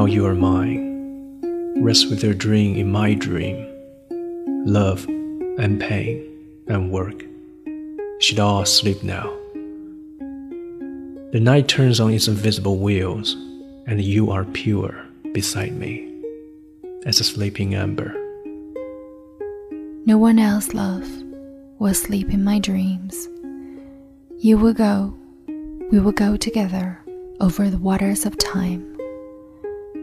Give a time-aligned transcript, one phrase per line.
[0.00, 1.82] Now you are mine.
[1.84, 3.66] Rest with your dream in my dream.
[4.64, 5.04] Love
[5.58, 6.26] and pain
[6.68, 7.22] and work
[8.18, 9.30] should all sleep now.
[11.32, 13.34] The night turns on its invisible wheels,
[13.86, 16.10] and you are pure beside me
[17.04, 18.14] as a sleeping ember.
[20.06, 21.06] No one else, love,
[21.78, 23.28] will sleep in my dreams.
[24.38, 25.14] You will go,
[25.92, 26.98] we will go together
[27.38, 28.96] over the waters of time.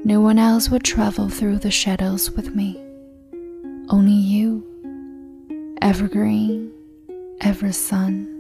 [0.06, 2.82] No one else would travel through the shadows with me.
[3.90, 4.64] Only you,
[5.82, 6.72] evergreen,
[7.42, 8.40] ever sun,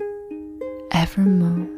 [0.91, 1.73] ever moon.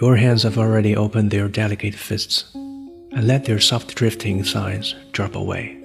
[0.00, 5.34] Your hands have already opened their delicate fists and let their soft drifting signs drop
[5.34, 5.76] away.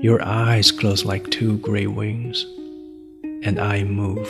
[0.00, 2.44] Your eyes close like two gray wings,
[3.42, 4.28] and I move.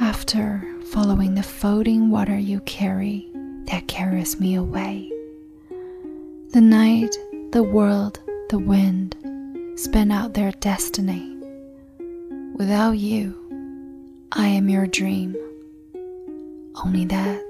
[0.00, 3.28] After following the folding water you carry
[3.65, 5.09] that carries me away,
[6.51, 7.15] the night,
[7.51, 8.19] the world,
[8.49, 9.15] the wind
[9.75, 11.35] spin out their destiny.
[12.55, 13.33] Without you,
[14.31, 15.35] I am your dream.
[16.83, 17.41] Only that,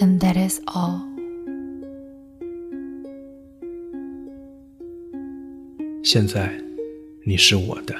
[0.00, 1.06] and that is all.
[6.02, 6.52] 现在，
[7.24, 7.94] 你是我的，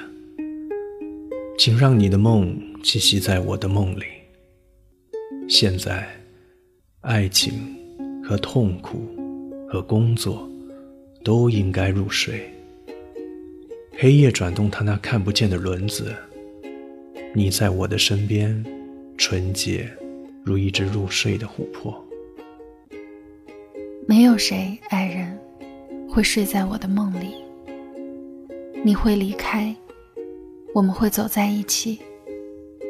[1.57, 4.03] 请让你的梦栖息在我的梦里。
[5.47, 6.09] 现在，
[7.06, 7.52] 爱情
[8.20, 8.98] 和痛苦
[9.68, 10.50] 和工作
[11.22, 12.52] 都应该入睡。
[13.96, 16.12] 黑夜转动它那看不见的轮子，
[17.32, 18.60] 你在我的身边，
[19.16, 19.88] 纯洁
[20.42, 22.04] 如一只入睡的琥珀。
[24.08, 25.38] 没有谁，爱人，
[26.08, 27.36] 会睡在我的梦里。
[28.84, 29.72] 你会离开，
[30.74, 32.00] 我们会走在一起，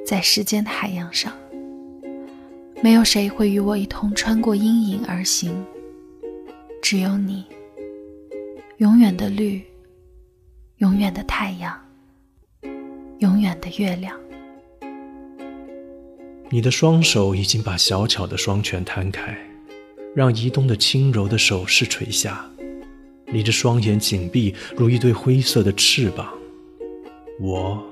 [0.06, 1.30] 在时间的海洋上。
[2.82, 5.64] 没有谁会与我一同穿过阴影而行，
[6.82, 7.44] 只有你，
[8.78, 9.62] 永远的绿。
[10.78, 11.74] 永远的太阳，
[13.20, 14.14] 永远的月亮。
[16.50, 19.34] 你的双手已经把小巧的双拳摊开，
[20.14, 22.44] 让移动的轻柔的手势垂下。
[23.24, 26.30] 你的双眼紧闭，如一对灰色的翅膀。
[27.40, 27.82] 我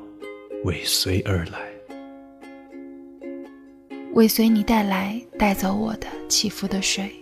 [0.65, 1.74] 尾随而来，
[4.15, 7.13] 尾随你带来带走我的起伏的水。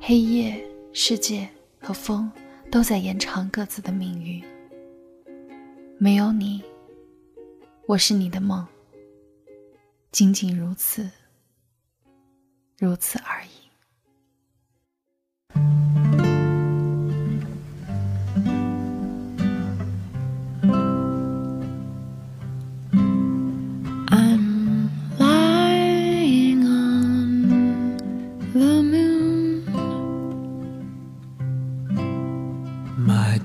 [0.00, 1.48] 黑夜、世界
[1.80, 2.30] 和风。
[2.74, 4.42] 都在延长各自的命运。
[5.96, 6.60] 没有你，
[7.86, 8.66] 我是你的梦，
[10.10, 11.08] 仅仅如此，
[12.76, 13.53] 如此而已。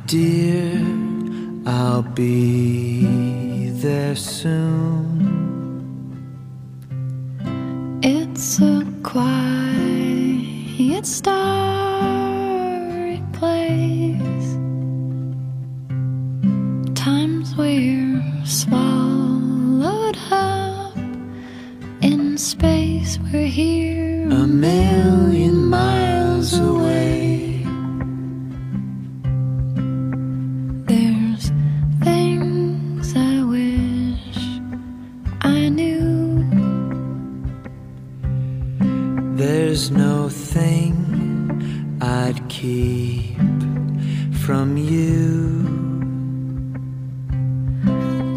[0.10, 0.82] Dear,
[1.68, 5.20] I'll be there soon.
[8.02, 9.36] It's a quiet,
[11.06, 12.02] starry
[13.34, 14.58] place.
[16.96, 20.98] Times we're swallowed up
[22.02, 23.20] in space.
[23.32, 25.19] We're here a million
[39.40, 43.38] There's no thing I'd keep
[44.44, 45.66] from you.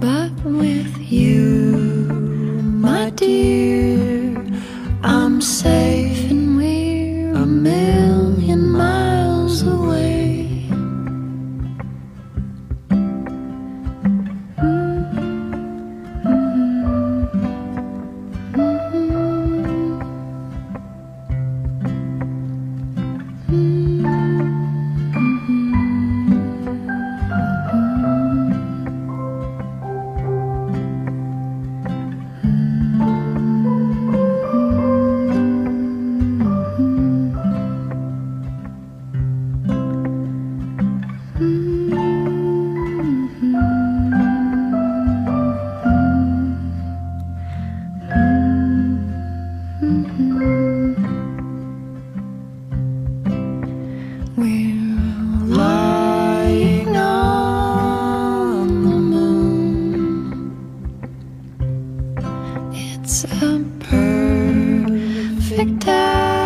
[0.00, 1.76] but with you,
[2.80, 4.42] my dear,
[5.02, 5.79] I'm safe
[65.48, 66.39] perfect day.